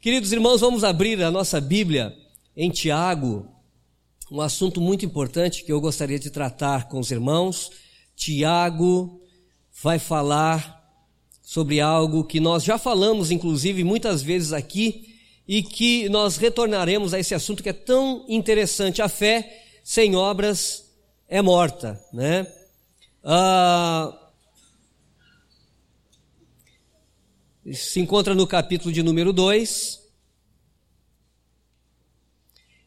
[0.00, 2.16] Queridos irmãos, vamos abrir a nossa Bíblia
[2.56, 3.46] em Tiago,
[4.32, 7.70] um assunto muito importante que eu gostaria de tratar com os irmãos.
[8.16, 9.20] Tiago
[9.82, 10.90] vai falar
[11.42, 17.18] sobre algo que nós já falamos, inclusive, muitas vezes aqui, e que nós retornaremos a
[17.18, 19.02] esse assunto que é tão interessante.
[19.02, 20.94] A fé sem obras
[21.28, 22.50] é morta, né?
[23.22, 24.18] Ah,
[27.74, 30.00] se encontra no capítulo de número 2,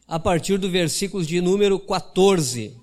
[0.06, 2.76] a partir do versículo de número 14.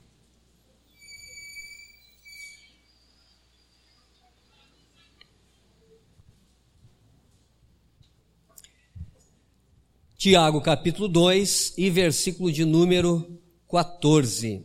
[10.18, 14.64] Tiago capítulo 2 e versículo de número 14.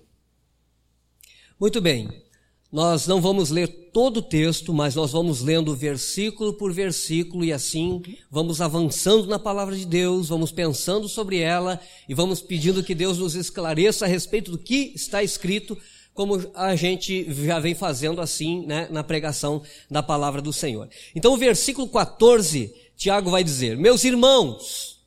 [1.59, 2.26] Muito bem.
[2.73, 7.53] Nós não vamos ler todo o texto, mas nós vamos lendo versículo por versículo e
[7.53, 12.95] assim vamos avançando na palavra de Deus, vamos pensando sobre ela e vamos pedindo que
[12.95, 15.79] Deus nos esclareça a respeito do que está escrito,
[16.13, 20.89] como a gente já vem fazendo assim né, na pregação da palavra do Senhor.
[21.15, 24.99] Então, o versículo 14, Tiago vai dizer: Meus irmãos,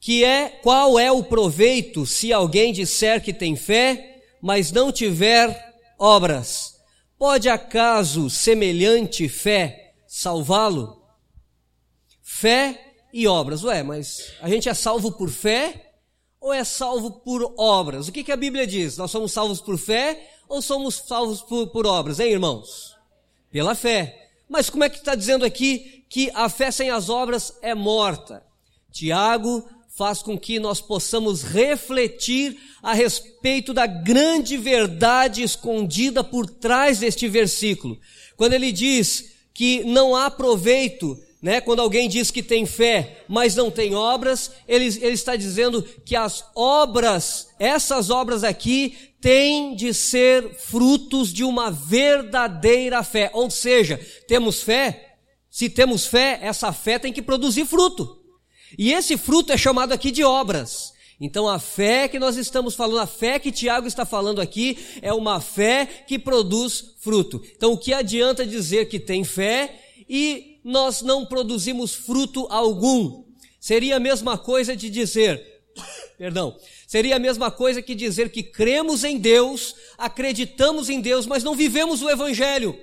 [0.00, 5.74] que é qual é o proveito se alguém disser que tem fé, mas não tiver
[5.98, 6.73] obras?
[7.24, 11.02] Pode acaso semelhante fé salvá-lo?
[12.22, 13.64] Fé e obras.
[13.64, 15.94] Ué, mas a gente é salvo por fé
[16.38, 18.08] ou é salvo por obras?
[18.08, 18.98] O que, que a Bíblia diz?
[18.98, 22.94] Nós somos salvos por fé ou somos salvos por, por obras, hein, irmãos?
[23.50, 24.28] Pela fé.
[24.46, 28.44] Mas como é que está dizendo aqui que a fé sem as obras é morta?
[28.92, 36.98] Tiago faz com que nós possamos refletir a respeito da grande verdade escondida por trás
[36.98, 37.98] deste versículo.
[38.36, 41.60] Quando ele diz que não há proveito, né?
[41.60, 46.16] Quando alguém diz que tem fé, mas não tem obras, ele, ele está dizendo que
[46.16, 53.30] as obras, essas obras aqui, têm de ser frutos de uma verdadeira fé.
[53.32, 55.18] Ou seja, temos fé,
[55.48, 58.23] se temos fé, essa fé tem que produzir fruto.
[58.78, 60.92] E esse fruto é chamado aqui de obras.
[61.20, 65.12] Então a fé que nós estamos falando, a fé que Tiago está falando aqui, é
[65.12, 67.42] uma fé que produz fruto.
[67.56, 73.24] Então o que adianta dizer que tem fé e nós não produzimos fruto algum?
[73.60, 75.42] Seria a mesma coisa de dizer,
[76.18, 76.56] perdão,
[76.86, 81.54] seria a mesma coisa que dizer que cremos em Deus, acreditamos em Deus, mas não
[81.54, 82.76] vivemos o Evangelho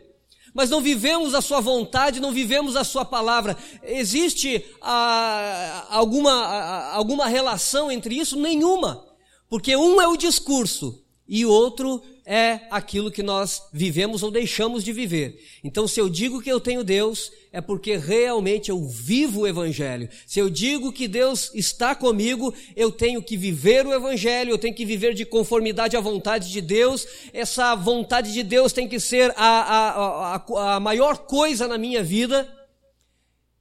[0.53, 3.57] mas não vivemos a sua vontade, não vivemos a sua palavra.
[3.83, 8.39] Existe ah, alguma, ah, alguma relação entre isso?
[8.39, 9.05] Nenhuma.
[9.49, 11.00] Porque um é o discurso
[11.33, 15.41] e outro é aquilo que nós vivemos ou deixamos de viver.
[15.63, 20.09] Então, se eu digo que eu tenho Deus, é porque realmente eu vivo o Evangelho.
[20.27, 24.75] Se eu digo que Deus está comigo, eu tenho que viver o Evangelho, eu tenho
[24.75, 27.07] que viver de conformidade à vontade de Deus.
[27.31, 32.03] Essa vontade de Deus tem que ser a, a, a, a maior coisa na minha
[32.03, 32.45] vida.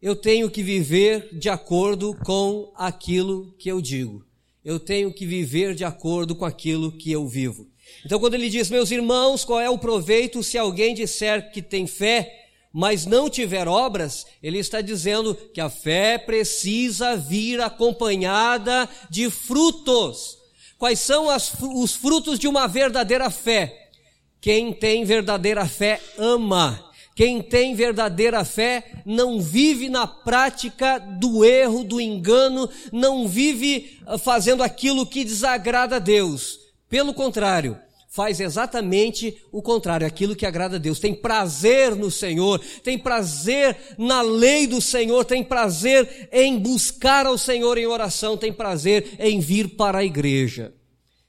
[0.03, 4.29] Eu tenho que viver de acordo com aquilo que eu digo.
[4.65, 7.67] Eu tenho que viver de acordo com aquilo que eu vivo.
[8.05, 11.87] Então, quando ele diz, meus irmãos, qual é o proveito se alguém disser que tem
[11.87, 19.29] fé, mas não tiver obras, ele está dizendo que a fé precisa vir acompanhada de
[19.29, 20.39] frutos.
[20.79, 23.89] Quais são as, os frutos de uma verdadeira fé?
[24.41, 26.90] Quem tem verdadeira fé ama.
[27.15, 34.17] Quem tem verdadeira fé não vive na prática do erro, do engano, não vive ah,
[34.17, 36.59] fazendo aquilo que desagrada a Deus.
[36.89, 37.79] Pelo contrário,
[38.09, 40.99] faz exatamente o contrário, aquilo que agrada a Deus.
[40.99, 47.39] Tem prazer no Senhor, tem prazer na lei do Senhor, tem prazer em buscar ao
[47.39, 50.75] Senhor em oração, tem prazer em vir para a igreja.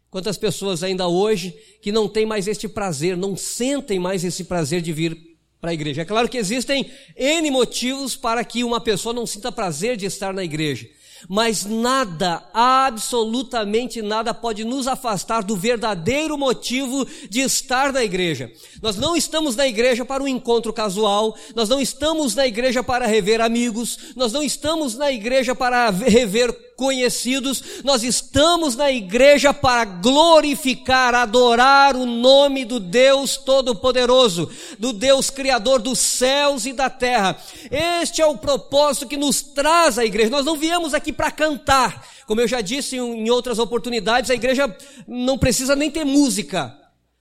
[0.10, 4.82] Quantas pessoas ainda hoje que não têm mais este prazer, não sentem mais esse prazer
[4.82, 5.31] de vir
[5.62, 6.02] para a igreja?
[6.02, 10.34] É claro que existem N motivos para que uma pessoa não sinta prazer de estar
[10.34, 10.90] na igreja
[11.28, 18.52] mas nada, absolutamente nada pode nos afastar do verdadeiro motivo de estar na igreja.
[18.82, 23.06] Nós não estamos na igreja para um encontro casual, nós não estamos na igreja para
[23.06, 26.52] rever amigos, nós não estamos na igreja para rever
[26.82, 34.50] conhecidos, nós estamos na igreja para glorificar, adorar o nome do Deus Todo-Poderoso,
[34.80, 37.40] do Deus Criador dos céus e da terra.
[37.70, 40.32] Este é o propósito que nos traz a igreja.
[40.32, 42.04] Nós não viemos aqui para cantar.
[42.26, 44.76] Como eu já disse em outras oportunidades, a igreja
[45.08, 46.76] não precisa nem ter música.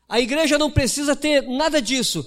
[0.08, 2.26] A igreja não precisa ter nada disso.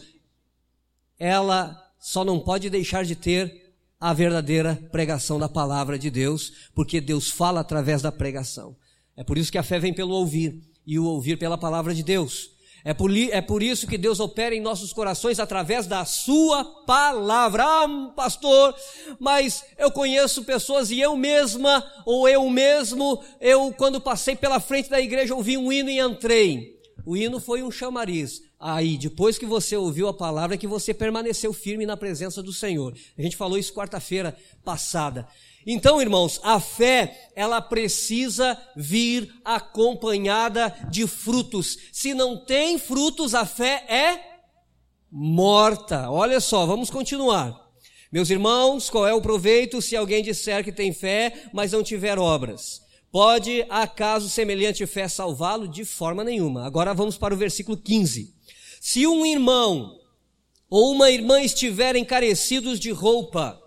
[1.17, 3.62] Ela só não pode deixar de ter
[4.03, 8.75] a verdadeira pregação da palavra de Deus, porque Deus fala através da pregação.
[9.15, 12.03] É por isso que a fé vem pelo ouvir e o ouvir pela palavra de
[12.03, 12.49] Deus.
[12.83, 17.63] É por, é por isso que Deus opera em nossos corações através da Sua palavra.
[17.63, 18.75] Ah, pastor,
[19.21, 24.89] mas eu conheço pessoas e eu mesma, ou eu mesmo, eu quando passei pela frente
[24.89, 26.77] da igreja ouvi um hino e entrei.
[27.05, 28.41] O hino foi um chamariz.
[28.59, 32.53] Aí, depois que você ouviu a palavra, é que você permaneceu firme na presença do
[32.53, 32.95] Senhor.
[33.17, 35.27] A gente falou isso quarta-feira passada.
[35.65, 41.77] Então, irmãos, a fé, ela precisa vir acompanhada de frutos.
[41.91, 44.19] Se não tem frutos, a fé é
[45.11, 46.09] morta.
[46.09, 47.61] Olha só, vamos continuar.
[48.11, 52.19] Meus irmãos, qual é o proveito se alguém disser que tem fé, mas não tiver
[52.19, 52.82] obras?
[53.13, 55.67] Pode acaso semelhante fé salvá-lo?
[55.67, 56.65] De forma nenhuma.
[56.65, 58.33] Agora vamos para o versículo 15.
[58.81, 59.99] Se um irmão
[60.67, 63.61] ou uma irmã estiverem encarecidos de roupa,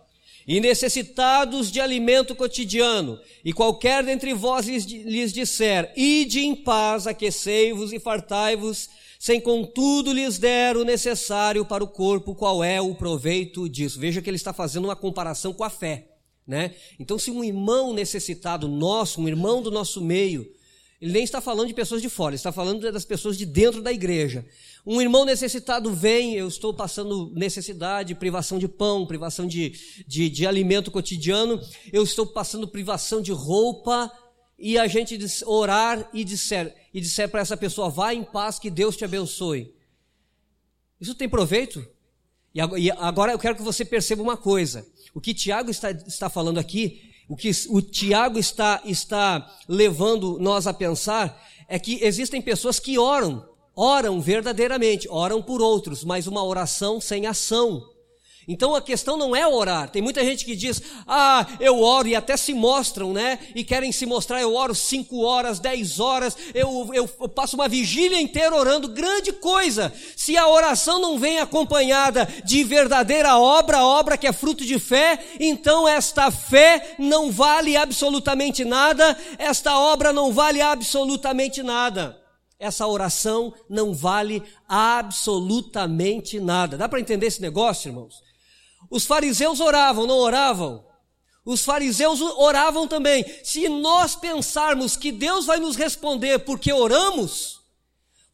[0.48, 7.06] e necessitados de alimento cotidiano, e qualquer dentre vós lhes, lhes disser, ide em paz,
[7.06, 12.96] aquecei-vos e fartai-vos, sem contudo lhes der o necessário para o corpo, qual é o
[12.96, 14.00] proveito disso?
[14.00, 16.15] Veja que ele está fazendo uma comparação com a fé,
[16.46, 16.74] né?
[16.98, 20.46] Então, se um irmão necessitado nosso, um irmão do nosso meio,
[21.00, 23.82] ele nem está falando de pessoas de fora, ele está falando das pessoas de dentro
[23.82, 24.46] da igreja.
[24.86, 29.74] Um irmão necessitado vem, eu estou passando necessidade, privação de pão, privação de,
[30.06, 31.60] de, de alimento cotidiano,
[31.92, 34.10] eu estou passando privação de roupa,
[34.58, 38.70] e a gente orar e disser, e disser para essa pessoa, vá em paz, que
[38.70, 39.74] Deus te abençoe.
[41.00, 41.86] Isso tem proveito?
[42.54, 44.86] E agora eu quero que você perceba uma coisa.
[45.16, 50.68] O que Tiago está, está falando aqui, o que o Tiago está, está levando nós
[50.68, 56.42] a pensar, é que existem pessoas que oram oram verdadeiramente, oram por outros, mas uma
[56.42, 57.86] oração sem ação.
[58.48, 59.90] Então a questão não é orar.
[59.90, 63.40] Tem muita gente que diz, ah, eu oro, e até se mostram, né?
[63.56, 67.68] E querem se mostrar, eu oro cinco horas, dez horas, eu, eu, eu passo uma
[67.68, 69.92] vigília inteira orando, grande coisa.
[70.14, 75.18] Se a oração não vem acompanhada de verdadeira obra, obra que é fruto de fé,
[75.40, 82.16] então esta fé não vale absolutamente nada, esta obra não vale absolutamente nada
[82.58, 86.78] essa oração não vale absolutamente nada.
[86.78, 88.25] Dá para entender esse negócio, irmãos?
[88.90, 90.84] Os fariseus oravam, não oravam?
[91.44, 93.24] Os fariseus oravam também.
[93.44, 97.60] Se nós pensarmos que Deus vai nos responder porque oramos,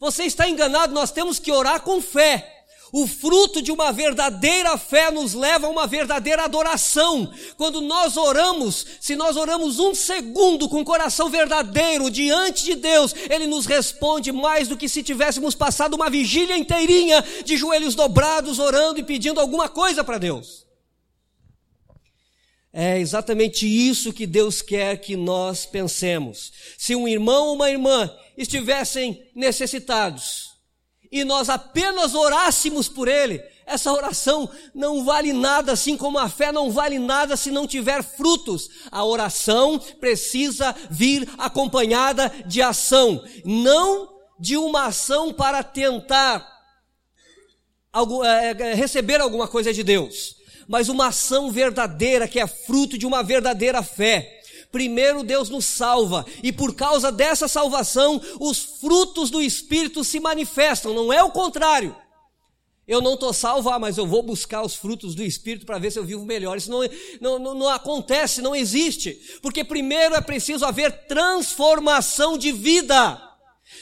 [0.01, 2.52] você está enganado, nós temos que orar com fé.
[2.95, 7.33] O fruto de uma verdadeira fé nos leva a uma verdadeira adoração.
[7.57, 13.15] Quando nós oramos, se nós oramos um segundo com o coração verdadeiro diante de Deus,
[13.31, 18.59] Ele nos responde mais do que se tivéssemos passado uma vigília inteirinha de joelhos dobrados,
[18.59, 20.67] orando e pedindo alguma coisa para Deus.
[22.71, 26.53] É exatamente isso que Deus quer que nós pensemos.
[26.77, 30.52] Se um irmão ou uma irmã estivessem necessitados,
[31.13, 36.51] e nós apenas orássemos por ele, essa oração não vale nada, assim como a fé
[36.51, 38.69] não vale nada se não tiver frutos.
[38.91, 44.11] A oração precisa vir acompanhada de ação, não
[44.41, 46.51] de uma ação para tentar
[47.93, 50.37] algo, é, receber alguma coisa de Deus,
[50.67, 54.42] mas uma ação verdadeira que é fruto de uma verdadeira fé.
[54.73, 60.95] Primeiro Deus nos salva, e por causa dessa salvação, os frutos do Espírito se manifestam,
[60.95, 61.95] não é o contrário.
[62.89, 65.93] Eu não estou salvo, ah, mas eu vou buscar os frutos do Espírito para ver
[65.93, 66.57] se eu vivo melhor.
[66.57, 66.81] Isso não,
[67.21, 69.13] não, não, não acontece, não existe.
[69.41, 73.23] Porque primeiro é preciso haver transformação de vida.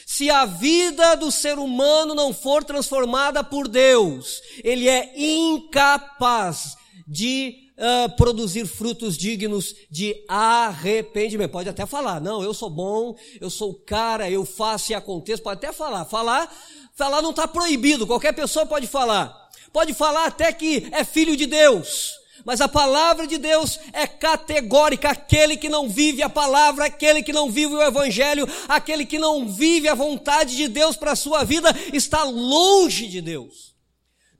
[0.05, 6.75] Se a vida do ser humano não for transformada por Deus, ele é incapaz
[7.07, 11.51] de uh, produzir frutos dignos de arrependimento.
[11.51, 15.41] Pode até falar, não, eu sou bom, eu sou o cara, eu faço e aconteço.
[15.41, 16.05] Pode até falar.
[16.05, 16.53] Falar,
[16.95, 19.49] falar não está proibido, qualquer pessoa pode falar.
[19.73, 22.19] Pode falar até que é filho de Deus.
[22.43, 25.11] Mas a palavra de Deus é categórica.
[25.11, 29.47] Aquele que não vive a palavra, aquele que não vive o evangelho, aquele que não
[29.47, 33.70] vive a vontade de Deus para a sua vida, está longe de Deus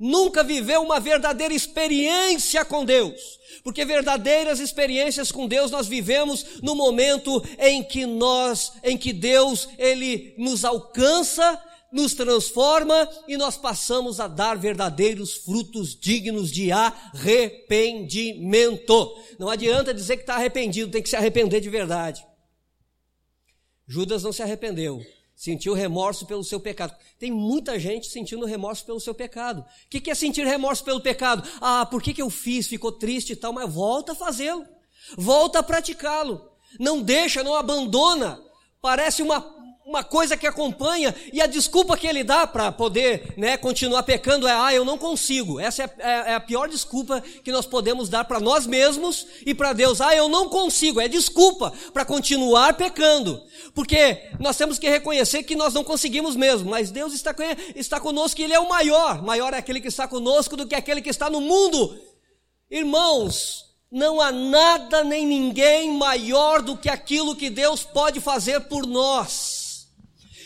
[0.01, 3.39] nunca viveu uma verdadeira experiência com Deus.
[3.63, 9.69] Porque verdadeiras experiências com Deus nós vivemos no momento em que nós, em que Deus,
[9.77, 19.15] Ele nos alcança, nos transforma e nós passamos a dar verdadeiros frutos dignos de arrependimento.
[19.37, 22.25] Não adianta dizer que está arrependido, tem que se arrepender de verdade.
[23.87, 25.05] Judas não se arrependeu.
[25.41, 26.95] Sentiu remorso pelo seu pecado.
[27.17, 29.61] Tem muita gente sentindo remorso pelo seu pecado.
[29.61, 31.49] O que, que é sentir remorso pelo pecado?
[31.59, 32.67] Ah, por que, que eu fiz?
[32.67, 34.63] Ficou triste e tal, mas volta a fazê-lo.
[35.17, 36.47] Volta a praticá-lo.
[36.79, 38.39] Não deixa, não abandona.
[38.79, 39.39] Parece uma,
[39.91, 44.47] uma coisa que acompanha, e a desculpa que ele dá para poder né, continuar pecando
[44.47, 45.59] é: ah, eu não consigo.
[45.59, 49.53] Essa é, é, é a pior desculpa que nós podemos dar para nós mesmos e
[49.53, 49.99] para Deus.
[49.99, 51.01] Ah, eu não consigo.
[51.01, 53.43] É desculpa para continuar pecando.
[53.75, 57.35] Porque nós temos que reconhecer que nós não conseguimos mesmo, mas Deus está,
[57.75, 59.21] está conosco e Ele é o maior.
[59.21, 61.99] Maior é aquele que está conosco do que aquele que está no mundo.
[62.69, 68.87] Irmãos, não há nada nem ninguém maior do que aquilo que Deus pode fazer por
[68.87, 69.60] nós.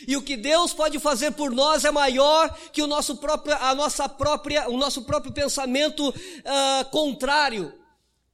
[0.07, 3.73] E o que Deus pode fazer por nós é maior que o nosso próprio, a
[3.73, 7.73] nossa própria, o nosso próprio pensamento uh, contrário.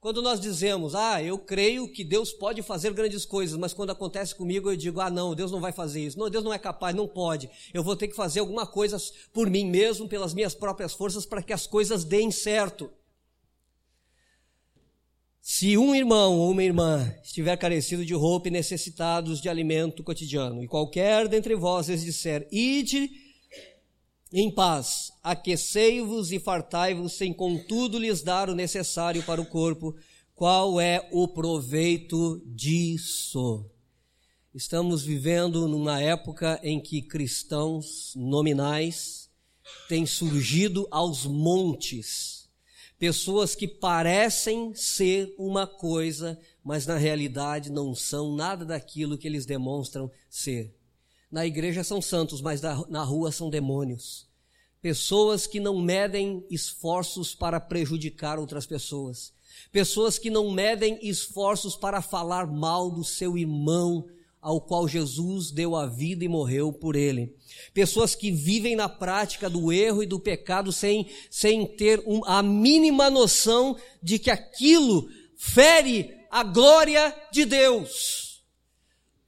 [0.02, 4.34] Quando nós dizemos, ah, eu creio que Deus pode fazer grandes coisas, mas quando acontece
[4.34, 6.18] comigo eu digo, ah, não, Deus não vai fazer isso.
[6.18, 7.48] Não, Deus não é capaz, não pode.
[7.72, 8.96] Eu vou ter que fazer alguma coisa
[9.32, 12.90] por mim mesmo, pelas minhas próprias forças, para que as coisas deem certo.
[15.44, 20.62] Se um irmão ou uma irmã estiver carecido de roupa e necessitados de alimento cotidiano,
[20.62, 23.10] e qualquer dentre vós disser, ide
[24.32, 29.96] em paz, aquecei-vos e fartai-vos, sem contudo lhes dar o necessário para o corpo,
[30.32, 33.68] qual é o proveito disso?
[34.54, 39.28] Estamos vivendo numa época em que cristãos nominais
[39.88, 42.31] têm surgido aos montes
[43.02, 49.44] Pessoas que parecem ser uma coisa, mas na realidade não são nada daquilo que eles
[49.44, 50.72] demonstram ser.
[51.28, 54.28] Na igreja são santos, mas na rua são demônios.
[54.80, 59.32] Pessoas que não medem esforços para prejudicar outras pessoas.
[59.72, 64.06] Pessoas que não medem esforços para falar mal do seu irmão,
[64.42, 67.32] ao qual Jesus deu a vida e morreu por ele.
[67.72, 72.42] Pessoas que vivem na prática do erro e do pecado sem, sem ter um, a
[72.42, 78.42] mínima noção de que aquilo fere a glória de Deus.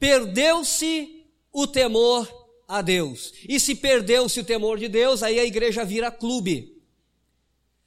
[0.00, 2.28] Perdeu-se o temor
[2.66, 3.32] a Deus.
[3.48, 6.73] E se perdeu-se o temor de Deus, aí a igreja vira clube.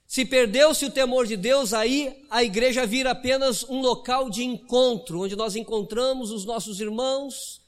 [0.07, 5.23] Se perdeu-se o temor de Deus, aí a igreja vira apenas um local de encontro,
[5.23, 7.61] onde nós encontramos os nossos irmãos.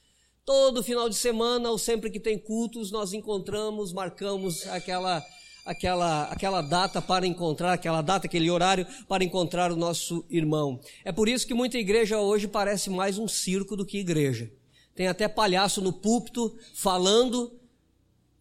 [0.45, 5.21] Todo final de semana, ou sempre que tem cultos, nós encontramos, marcamos aquela,
[5.65, 10.79] aquela, aquela data para encontrar, aquela data, aquele horário para encontrar o nosso irmão.
[11.03, 14.49] É por isso que muita igreja hoje parece mais um circo do que igreja.
[14.95, 17.58] Tem até palhaço no púlpito falando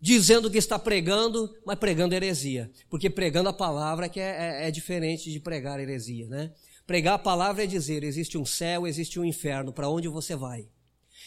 [0.00, 2.70] dizendo que está pregando, mas pregando heresia.
[2.88, 6.52] Porque pregando a palavra que é, é, é, diferente de pregar heresia, né?
[6.86, 10.66] Pregar a palavra é dizer, existe um céu, existe um inferno, para onde você vai?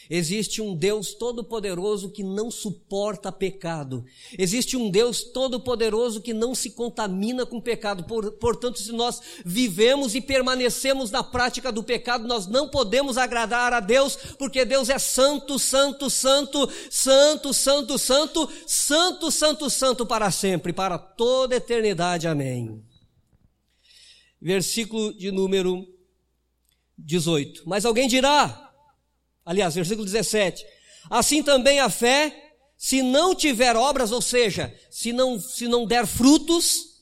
[0.09, 4.03] Existe um Deus todo-poderoso que não suporta pecado.
[4.37, 8.03] Existe um Deus todo-poderoso que não se contamina com pecado.
[8.03, 13.73] Por, portanto, se nós vivemos e permanecemos na prática do pecado, nós não podemos agradar
[13.73, 20.31] a Deus, porque Deus é santo, santo, santo, santo, santo, santo, santo, santo, santo para
[20.31, 22.27] sempre, para toda eternidade.
[22.27, 22.83] Amém.
[24.41, 25.85] Versículo de número
[26.97, 27.63] 18.
[27.65, 28.70] Mas alguém dirá,
[29.51, 30.65] Aliás, versículo 17.
[31.09, 36.07] Assim também a fé, se não tiver obras, ou seja, se não, se não der
[36.07, 37.01] frutos,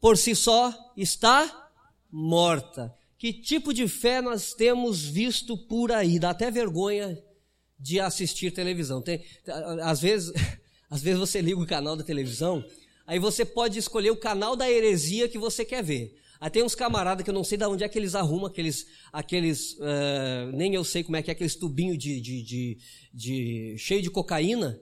[0.00, 1.70] por si só está
[2.10, 2.94] morta.
[3.18, 6.18] Que tipo de fé nós temos visto por aí?
[6.18, 7.22] Dá até vergonha
[7.78, 9.02] de assistir televisão.
[9.02, 9.22] Tem,
[9.82, 10.32] às vezes,
[10.88, 12.64] às vezes você liga o canal da televisão,
[13.06, 16.18] aí você pode escolher o canal da heresia que você quer ver.
[16.40, 18.86] Aí tem uns camaradas que eu não sei de onde é que eles arrumam aqueles,
[19.12, 22.78] aqueles uh, nem eu sei como é que é, aqueles tubinhos de, de, de,
[23.12, 24.80] de cheio de cocaína.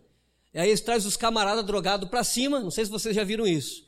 [0.52, 3.46] E aí eles trazem os camaradas drogados para cima, não sei se vocês já viram
[3.46, 3.86] isso.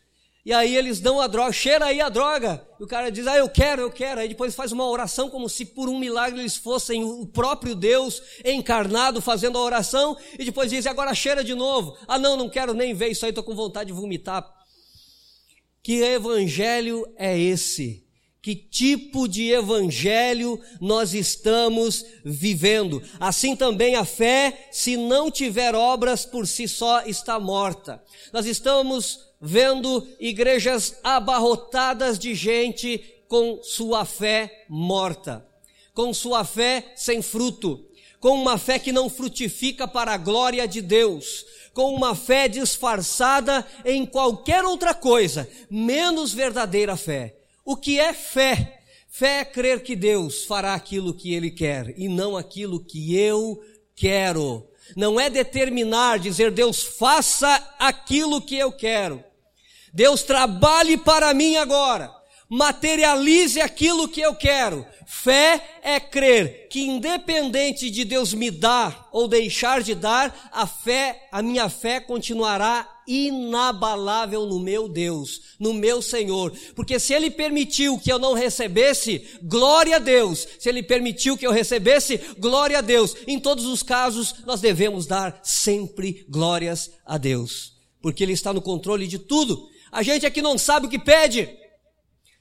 [0.48, 2.66] E aí eles dão a droga, cheira aí a droga.
[2.80, 4.20] E o cara diz, ah, eu quero, eu quero.
[4.20, 8.22] Aí depois faz uma oração como se por um milagre eles fossem o próprio Deus
[8.42, 10.16] encarnado fazendo a oração.
[10.38, 11.98] E depois diz, agora cheira de novo.
[12.06, 14.57] Ah, não, não quero nem ver isso aí, estou com vontade de vomitar.
[15.88, 18.04] Que evangelho é esse?
[18.42, 23.02] Que tipo de evangelho nós estamos vivendo?
[23.18, 28.04] Assim também a fé, se não tiver obras por si só, está morta.
[28.34, 35.42] Nós estamos vendo igrejas abarrotadas de gente com sua fé morta,
[35.94, 37.82] com sua fé sem fruto,
[38.20, 43.66] com uma fé que não frutifica para a glória de Deus, com uma fé disfarçada
[43.84, 47.36] em qualquer outra coisa, menos verdadeira fé.
[47.64, 48.80] O que é fé?
[49.08, 53.60] Fé é crer que Deus fará aquilo que Ele quer e não aquilo que eu
[53.96, 54.66] quero.
[54.96, 57.48] Não é determinar, dizer Deus faça
[57.78, 59.22] aquilo que eu quero.
[59.92, 62.17] Deus trabalhe para mim agora.
[62.48, 64.86] Materialize aquilo que eu quero.
[65.06, 71.28] Fé é crer que independente de Deus me dar ou deixar de dar, a fé,
[71.30, 76.52] a minha fé continuará inabalável no meu Deus, no meu Senhor.
[76.76, 80.46] Porque se Ele permitiu que eu não recebesse, glória a Deus.
[80.58, 83.16] Se Ele permitiu que eu recebesse, glória a Deus.
[83.26, 87.72] Em todos os casos, nós devemos dar sempre glórias a Deus.
[88.00, 89.68] Porque Ele está no controle de tudo.
[89.90, 91.48] A gente aqui não sabe o que pede.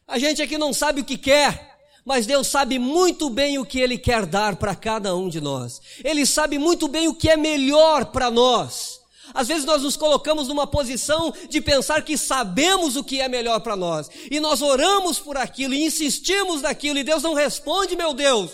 [0.07, 1.67] A gente aqui não sabe o que quer.
[2.07, 5.81] Mas Deus sabe muito bem o que Ele quer dar para cada um de nós.
[6.01, 9.01] Ele sabe muito bem o que é melhor para nós.
[9.33, 13.59] Às vezes nós nos colocamos numa posição de pensar que sabemos o que é melhor
[13.59, 14.09] para nós.
[14.31, 18.51] E nós oramos por aquilo e insistimos naquilo e Deus não responde, meu Deus.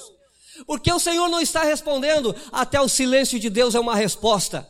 [0.65, 2.35] Porque o Senhor não está respondendo.
[2.51, 4.67] Até o silêncio de Deus é uma resposta.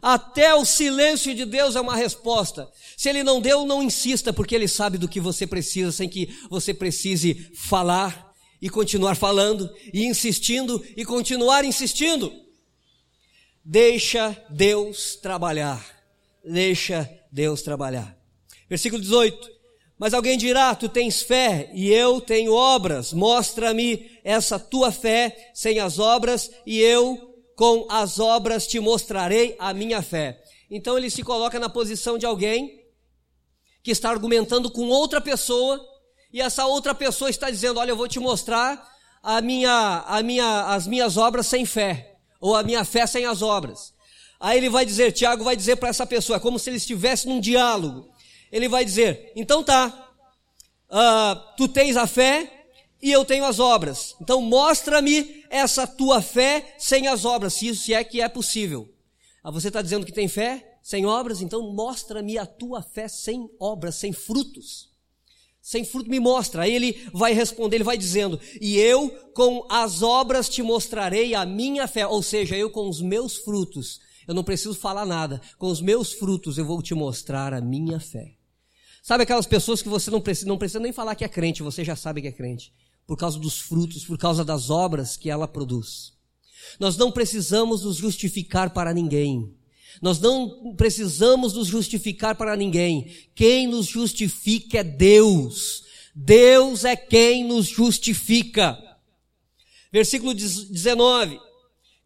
[0.00, 2.68] Até o silêncio de Deus é uma resposta.
[2.96, 6.28] Se Ele não deu, não insista, porque Ele sabe do que você precisa, sem que
[6.50, 12.32] você precise falar e continuar falando, e insistindo e continuar insistindo.
[13.64, 15.84] Deixa Deus trabalhar.
[16.44, 18.16] Deixa Deus trabalhar.
[18.68, 19.50] Versículo 18.
[19.98, 23.12] Mas alguém dirá: Tu tens fé e eu tenho obras.
[23.12, 29.72] Mostra-me essa tua fé sem as obras, e eu com as obras te mostrarei a
[29.72, 30.40] minha fé.
[30.70, 32.84] Então ele se coloca na posição de alguém
[33.82, 35.80] que está argumentando com outra pessoa,
[36.32, 38.86] e essa outra pessoa está dizendo: Olha, eu vou te mostrar
[39.22, 43.42] a minha, a minha, as minhas obras sem fé ou a minha fé sem as
[43.42, 43.94] obras.
[44.38, 47.26] Aí ele vai dizer, Tiago vai dizer para essa pessoa, é como se ele estivesse
[47.26, 48.10] num diálogo.
[48.52, 50.10] Ele vai dizer, então tá,
[50.90, 52.55] uh, tu tens a fé
[53.06, 54.16] e eu tenho as obras.
[54.20, 58.92] Então mostra-me essa tua fé sem as obras, se isso é que é possível.
[59.44, 61.40] Ah, você está dizendo que tem fé sem obras?
[61.40, 64.94] Então mostra-me a tua fé sem obras, sem frutos
[65.62, 66.62] sem fruto me mostra.
[66.62, 71.44] Aí ele vai responder, ele vai dizendo: E eu com as obras te mostrarei a
[71.44, 72.06] minha fé.
[72.06, 75.40] Ou seja, eu com os meus frutos, eu não preciso falar nada.
[75.58, 78.36] Com os meus frutos eu vou te mostrar a minha fé.
[79.02, 81.84] Sabe aquelas pessoas que você não precisa, não precisa nem falar que é crente, você
[81.84, 82.72] já sabe que é crente.
[83.06, 86.12] Por causa dos frutos, por causa das obras que ela produz.
[86.80, 89.54] Nós não precisamos nos justificar para ninguém.
[90.02, 93.14] Nós não precisamos nos justificar para ninguém.
[93.34, 95.84] Quem nos justifica é Deus.
[96.14, 98.78] Deus é quem nos justifica.
[99.92, 101.40] Versículo 19.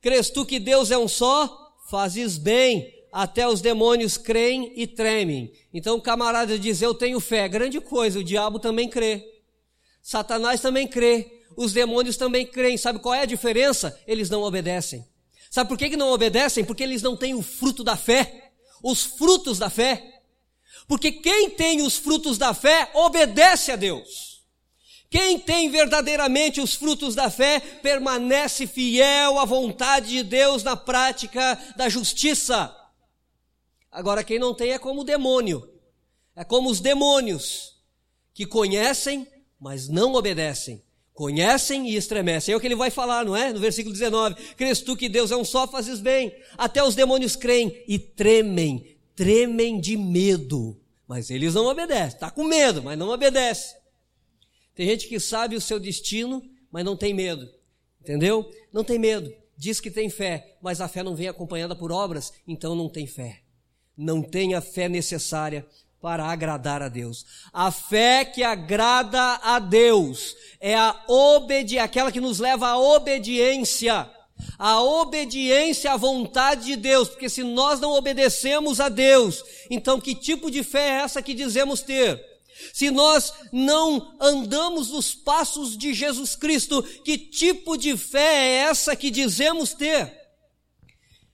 [0.00, 1.74] Crês tu que Deus é um só?
[1.88, 2.92] Fazes bem.
[3.12, 5.52] Até os demônios creem e tremem.
[5.74, 7.48] Então o camarada diz: Eu tenho fé.
[7.48, 9.24] Grande coisa, o diabo também crê.
[10.02, 11.42] Satanás também crê.
[11.56, 12.76] Os demônios também creem.
[12.76, 13.98] Sabe qual é a diferença?
[14.06, 15.06] Eles não obedecem.
[15.50, 16.64] Sabe por que, que não obedecem?
[16.64, 20.22] Porque eles não têm o fruto da fé, os frutos da fé.
[20.86, 24.30] Porque quem tem os frutos da fé obedece a Deus.
[25.10, 31.58] Quem tem verdadeiramente os frutos da fé permanece fiel à vontade de Deus na prática
[31.76, 32.74] da justiça.
[33.90, 35.68] Agora, quem não tem é como o demônio,
[36.36, 37.76] é como os demônios,
[38.32, 39.26] que conhecem,
[39.60, 40.82] mas não obedecem.
[41.12, 42.54] Conhecem e estremecem.
[42.54, 43.52] É o que ele vai falar, não é?
[43.52, 44.36] No versículo 19.
[44.56, 46.34] Crês tu que Deus é um só, fazes bem.
[46.56, 48.96] Até os demônios creem e tremem.
[49.14, 50.80] Tremem de medo.
[51.06, 52.14] Mas eles não obedecem.
[52.14, 53.76] Está com medo, mas não obedece.
[54.74, 57.46] Tem gente que sabe o seu destino, mas não tem medo.
[58.00, 58.50] Entendeu?
[58.72, 59.30] Não tem medo.
[59.58, 63.06] Diz que tem fé, mas a fé não vem acompanhada por obras, então não tem
[63.06, 63.42] fé.
[63.94, 65.66] Não tem a fé necessária
[66.00, 67.26] para agradar a Deus.
[67.52, 74.08] A fé que agrada a Deus é a obediência, aquela que nos leva à obediência.
[74.58, 80.14] A obediência à vontade de Deus, porque se nós não obedecemos a Deus, então que
[80.14, 82.18] tipo de fé é essa que dizemos ter?
[82.72, 88.96] Se nós não andamos nos passos de Jesus Cristo, que tipo de fé é essa
[88.96, 90.20] que dizemos ter?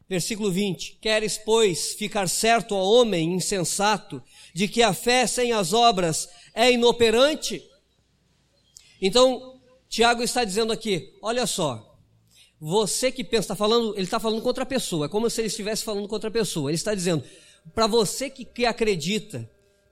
[0.08, 4.22] Versículo 20: Queres, pois, ficar certo ao homem insensato
[4.56, 7.62] de que a fé sem as obras é inoperante?
[9.02, 11.94] Então, Tiago está dizendo aqui: olha só,
[12.58, 15.48] você que pensa, está falando, ele está falando contra a pessoa, é como se ele
[15.48, 16.70] estivesse falando contra a pessoa.
[16.70, 17.22] Ele está dizendo,
[17.74, 19.46] para você que, que acredita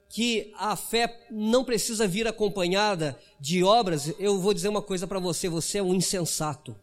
[0.08, 5.18] que a fé não precisa vir acompanhada de obras, eu vou dizer uma coisa para
[5.20, 6.74] você: você é um insensato.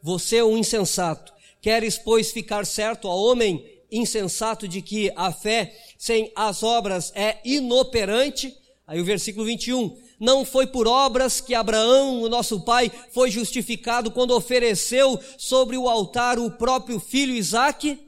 [0.00, 1.32] Você é um insensato.
[1.60, 7.38] Queres, pois, ficar certo ao homem insensato de que a fé sem as obras é
[7.44, 8.56] inoperante.
[8.86, 9.96] Aí o versículo 21.
[10.18, 15.88] não foi por obras que Abraão, o nosso pai, foi justificado quando ofereceu sobre o
[15.88, 17.98] altar o próprio filho Isaque?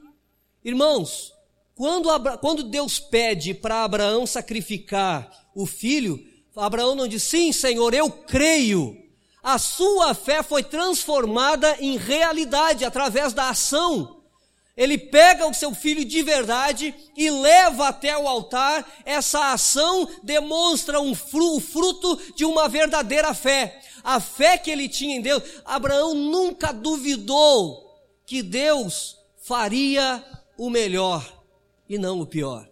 [0.63, 1.33] Irmãos,
[1.75, 6.23] quando, quando Deus pede para Abraão sacrificar o filho,
[6.55, 8.97] Abraão não diz, sim, Senhor, eu creio.
[9.41, 14.18] A sua fé foi transformada em realidade através da ação
[14.79, 18.89] ele pega o seu filho de verdade e leva até o altar.
[19.03, 23.77] Essa ação demonstra um fruto de uma verdadeira fé.
[24.01, 25.43] A fé que ele tinha em Deus.
[25.65, 27.93] Abraão nunca duvidou
[28.25, 30.23] que Deus faria
[30.57, 31.29] o melhor
[31.89, 32.65] e não o pior.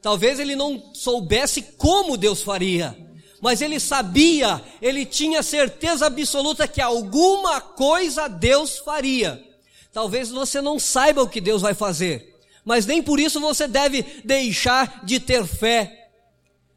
[0.00, 2.96] Talvez ele não soubesse como Deus faria,
[3.42, 9.53] mas ele sabia, ele tinha certeza absoluta que alguma coisa Deus faria.
[9.94, 14.02] Talvez você não saiba o que Deus vai fazer, mas nem por isso você deve
[14.24, 16.10] deixar de ter fé,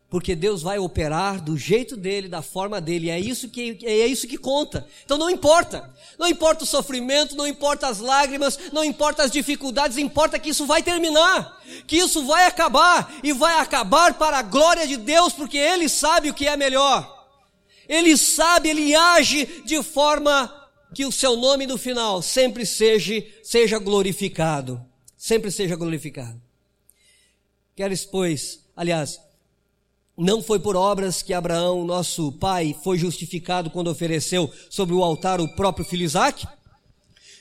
[0.08, 4.28] porque Deus vai operar do jeito dele, da forma dele, é isso que é isso
[4.28, 4.88] que conta.
[5.04, 9.98] Então não importa, não importa o sofrimento, não importa as lágrimas, não importa as dificuldades,
[9.98, 14.88] importa que isso vai terminar, que isso vai acabar e vai acabar para a glória
[14.88, 17.16] de Deus, porque Ele sabe o que é melhor.
[17.90, 20.54] Ele sabe, ele age de forma
[20.94, 24.84] que o seu nome no final sempre seja, seja glorificado.
[25.16, 26.42] Sempre seja glorificado.
[27.76, 29.20] Queres, pois, aliás,
[30.18, 35.40] não foi por obras que Abraão, nosso pai, foi justificado quando ofereceu sobre o altar
[35.40, 36.48] o próprio filho Isaac?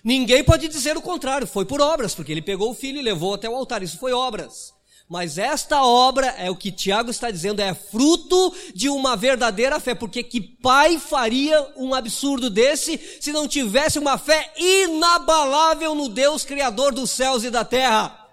[0.04, 3.34] Ninguém pode dizer o contrário, foi por obras, porque ele pegou o filho e levou
[3.34, 4.75] até o altar, isso foi obras.
[5.08, 9.94] Mas esta obra, é o que Tiago está dizendo, é fruto de uma verdadeira fé,
[9.94, 16.44] porque que pai faria um absurdo desse se não tivesse uma fé inabalável no Deus
[16.44, 18.26] Criador dos céus e da terra?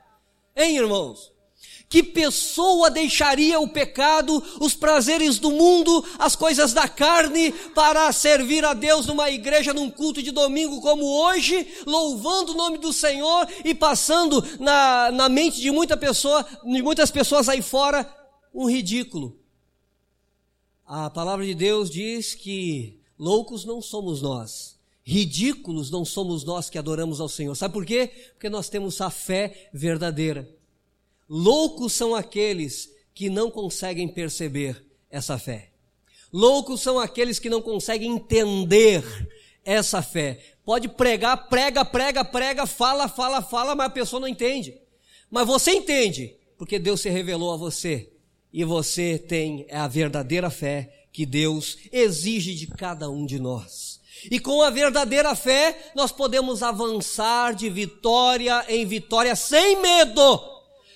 [0.55, 1.32] Hein, irmãos?
[1.93, 8.65] Que pessoa deixaria o pecado, os prazeres do mundo, as coisas da carne, para servir
[8.65, 13.47] a Deus numa igreja, num culto de domingo como hoje, louvando o nome do Senhor
[13.63, 18.11] e passando na, na mente de, muita pessoa, de muitas pessoas aí fora
[18.51, 19.37] um ridículo?
[20.87, 26.79] A palavra de Deus diz que loucos não somos nós, ridículos não somos nós que
[26.79, 27.53] adoramos ao Senhor.
[27.53, 28.07] Sabe por quê?
[28.31, 30.62] Porque nós temos a fé verdadeira.
[31.27, 35.69] Loucos são aqueles que não conseguem perceber essa fé.
[36.31, 39.03] Loucos são aqueles que não conseguem entender
[39.63, 40.39] essa fé.
[40.65, 44.75] Pode pregar, prega, prega, prega, fala, fala, fala, mas a pessoa não entende.
[45.29, 48.11] Mas você entende, porque Deus se revelou a você.
[48.51, 54.01] E você tem a verdadeira fé que Deus exige de cada um de nós.
[54.29, 60.52] E com a verdadeira fé, nós podemos avançar de vitória em vitória sem medo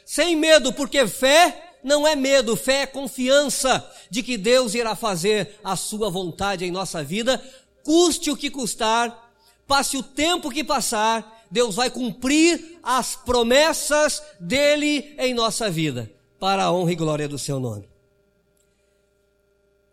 [0.08, 5.60] sem medo, porque fé não é medo, fé é confiança de que Deus irá fazer
[5.62, 7.43] a sua vontade em nossa vida,
[7.84, 9.36] custe o que custar,
[9.67, 16.63] passe o tempo que passar, Deus vai cumprir as promessas dele em nossa vida, para
[16.63, 17.89] a honra e glória do seu nome.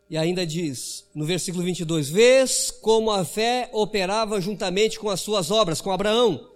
[0.08, 5.50] E ainda diz, no versículo 22, vês como a fé operava juntamente com as suas
[5.50, 6.53] obras, com Abraão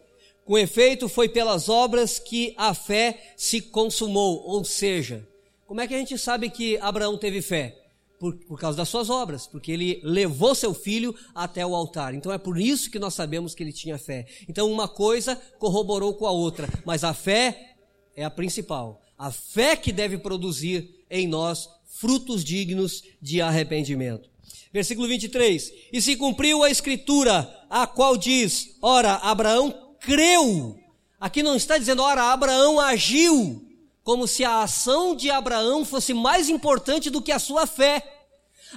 [0.48, 4.42] com efeito, foi pelas obras que a fé se consumou.
[4.46, 5.28] Ou seja,
[5.66, 7.76] como é que a gente sabe que Abraão teve fé?
[8.18, 12.14] Por, por, causa das suas obras, porque ele levou seu filho até o altar.
[12.14, 14.26] Então é por isso que nós sabemos que ele tinha fé.
[14.48, 17.76] Então uma coisa corroborou com a outra, mas a fé
[18.16, 19.02] é a principal.
[19.18, 24.30] A fé que deve produzir em nós frutos dignos de arrependimento.
[24.72, 30.78] Versículo 23: E se cumpriu a escritura, a qual diz: Ora, Abraão creu.
[31.20, 33.64] Aqui não está dizendo, ora, Abraão agiu,
[34.04, 38.02] como se a ação de Abraão fosse mais importante do que a sua fé.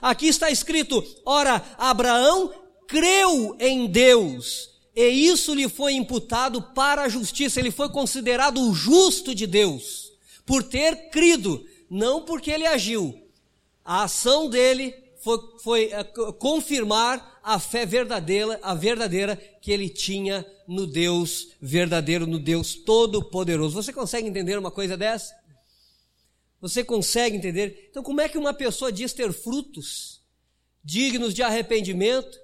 [0.02, 2.52] Aqui está escrito, ora, Abraão
[2.88, 8.74] creu em Deus, e isso lhe foi imputado para a justiça, ele foi considerado o
[8.74, 10.12] justo de Deus,
[10.46, 13.18] por ter crido, não porque ele agiu.
[13.84, 20.46] A ação dele foi, foi é, confirmar a fé verdadeira, a verdadeira que ele tinha
[20.68, 23.76] no Deus verdadeiro, no Deus todo-poderoso.
[23.76, 25.40] Você consegue entender uma coisa dessa?
[26.60, 27.88] Você consegue entender?
[27.90, 30.22] Então, como é que uma pessoa diz ter frutos
[30.84, 32.40] dignos de arrependimento,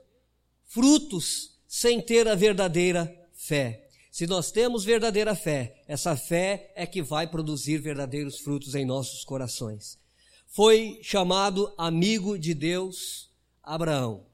[0.65, 3.87] frutos sem ter a verdadeira fé?
[4.11, 9.23] Se nós temos verdadeira fé, essa fé é que vai produzir verdadeiros frutos em nossos
[9.23, 9.99] corações
[10.47, 13.29] foi chamado amigo de Deus
[13.61, 14.25] Abraão.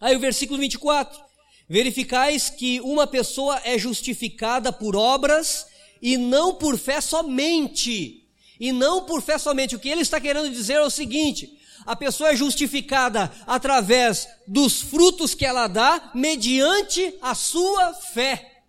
[0.00, 1.20] Aí o versículo 24:
[1.68, 5.66] Verificais que uma pessoa é justificada por obras
[6.00, 8.28] e não por fé somente.
[8.58, 9.74] E não por fé somente.
[9.74, 14.80] O que ele está querendo dizer é o seguinte: A pessoa é justificada através dos
[14.80, 18.62] frutos que ela dá, mediante a sua fé,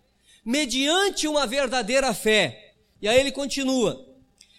[0.44, 2.74] mediante uma verdadeira fé.
[3.00, 4.06] E aí ele continua: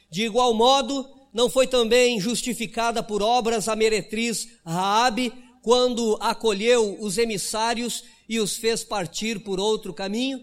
[0.09, 7.17] de igual modo, não foi também justificada por obras a meretriz Raabe, quando acolheu os
[7.17, 10.41] emissários e os fez partir por outro caminho?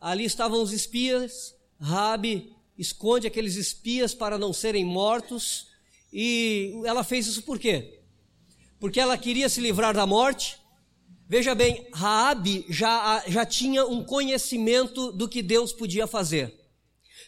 [0.00, 5.68] Ali estavam os espias, Raabe esconde aqueles espias para não serem mortos,
[6.12, 8.00] e ela fez isso por quê?
[8.80, 10.58] Porque ela queria se livrar da morte.
[11.28, 16.59] Veja bem, Raabe já, já tinha um conhecimento do que Deus podia fazer.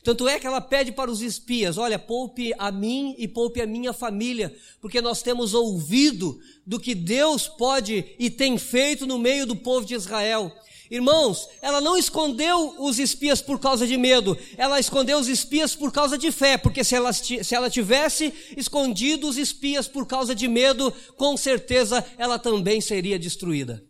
[0.02, 3.66] Tanto é que ela pede para os espias: olha, poupe a mim e poupe a
[3.66, 9.46] minha família, porque nós temos ouvido do que Deus pode e tem feito no meio
[9.46, 10.52] do povo de Israel.
[10.90, 15.90] Irmãos, ela não escondeu os espias por causa de medo, ela escondeu os espias por
[15.90, 20.46] causa de fé, porque se ela, se ela tivesse escondido os espias por causa de
[20.46, 23.82] medo, com certeza ela também seria destruída.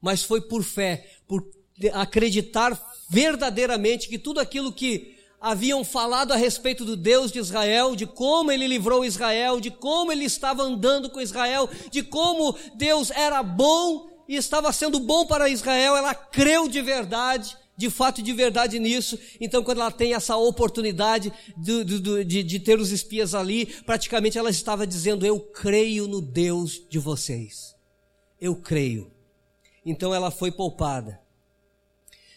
[0.00, 1.44] Mas foi por fé, por
[1.92, 8.06] acreditar verdadeiramente que tudo aquilo que haviam falado a respeito do Deus de Israel, de
[8.06, 13.42] como ele livrou Israel, de como ele estava andando com Israel, de como Deus era
[13.42, 18.78] bom e estava sendo bom para Israel, ela creu de verdade, de fato de verdade
[18.78, 19.18] nisso.
[19.40, 24.38] Então, quando ela tem essa oportunidade de, de, de, de ter os espias ali, praticamente
[24.38, 27.74] ela estava dizendo: Eu creio no Deus de vocês.
[28.40, 29.10] Eu creio.
[29.84, 31.20] Então ela foi poupada.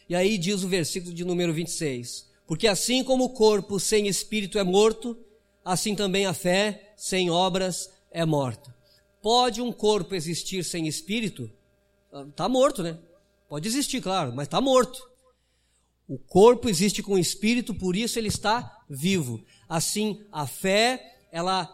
[0.10, 4.60] E aí diz o versículo de número 26: porque assim como o corpo sem espírito
[4.60, 5.18] é morto,
[5.64, 8.74] assim também a fé sem obras é morta.
[9.22, 11.50] Pode um corpo existir sem espírito?
[12.30, 12.98] Está morto, né?
[13.50, 15.02] Pode existir, claro, mas está morto.
[16.08, 19.44] O corpo existe com o espírito, por isso ele está vivo.
[19.68, 21.68] Assim, a fé, ela,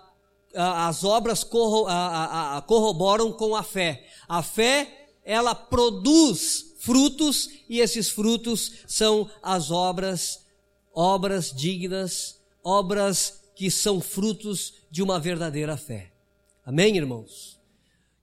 [0.55, 4.07] as obras corroboram com a fé.
[4.27, 10.45] A fé, ela produz frutos e esses frutos são as obras
[10.93, 16.11] obras dignas, obras que são frutos de uma verdadeira fé.
[16.65, 17.59] Amém, irmãos?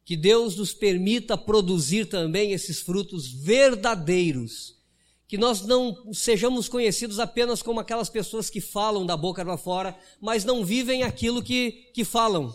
[0.04, 4.76] Que Deus nos permita produzir também esses frutos verdadeiros.
[5.26, 9.98] Que nós não sejamos conhecidos apenas como aquelas pessoas que falam da boca para fora,
[10.20, 12.54] mas não vivem aquilo que, que falam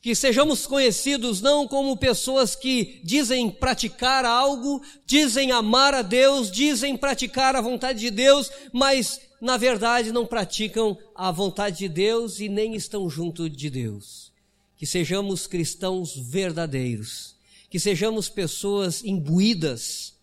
[0.00, 6.96] que sejamos conhecidos não como pessoas que dizem praticar algo, dizem amar a Deus, dizem
[6.96, 12.48] praticar a vontade de Deus, mas na verdade não praticam a vontade de Deus e
[12.48, 14.32] nem estão junto de Deus.
[14.76, 17.34] Que sejamos cristãos verdadeiros,
[17.68, 20.14] que sejamos pessoas imbuídas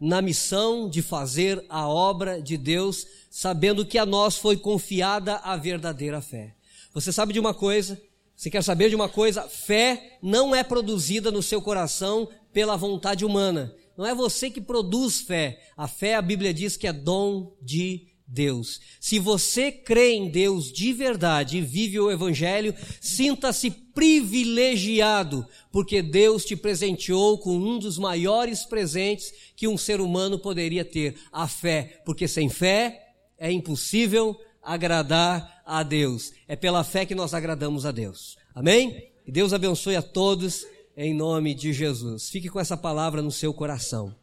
[0.00, 5.56] na missão de fazer a obra de Deus, sabendo que a nós foi confiada a
[5.56, 6.54] verdadeira fé.
[6.94, 8.00] Você sabe de uma coisa?
[8.38, 9.48] Você quer saber de uma coisa?
[9.48, 13.74] Fé não é produzida no seu coração pela vontade humana.
[13.96, 15.60] Não é você que produz fé.
[15.76, 18.80] A fé, a Bíblia diz que é dom de Deus.
[19.00, 26.44] Se você crê em Deus de verdade e vive o Evangelho, sinta-se privilegiado, porque Deus
[26.44, 32.00] te presenteou com um dos maiores presentes que um ser humano poderia ter: a fé.
[32.04, 33.04] Porque sem fé
[33.36, 36.32] é impossível agradar a Deus.
[36.48, 38.38] É pela fé que nós agradamos a Deus.
[38.54, 39.12] Amém?
[39.26, 42.30] E Deus abençoe a todos em nome de Jesus.
[42.30, 44.14] Fique com essa palavra no seu coração.